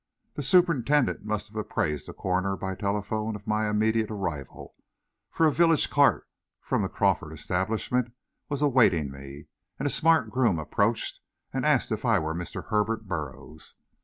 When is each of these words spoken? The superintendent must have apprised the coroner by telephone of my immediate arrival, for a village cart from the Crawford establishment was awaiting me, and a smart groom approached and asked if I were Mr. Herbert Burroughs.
The 0.33 0.41
superintendent 0.41 1.25
must 1.25 1.49
have 1.49 1.55
apprised 1.55 2.07
the 2.07 2.13
coroner 2.13 2.55
by 2.57 2.73
telephone 2.73 3.35
of 3.35 3.45
my 3.45 3.69
immediate 3.69 4.09
arrival, 4.09 4.73
for 5.29 5.45
a 5.45 5.51
village 5.53 5.91
cart 5.91 6.27
from 6.59 6.81
the 6.81 6.89
Crawford 6.89 7.31
establishment 7.31 8.11
was 8.49 8.63
awaiting 8.63 9.11
me, 9.11 9.45
and 9.77 9.85
a 9.85 9.91
smart 9.91 10.31
groom 10.31 10.57
approached 10.57 11.19
and 11.53 11.67
asked 11.67 11.91
if 11.91 12.03
I 12.03 12.17
were 12.17 12.33
Mr. 12.33 12.69
Herbert 12.69 13.07
Burroughs. 13.07 13.75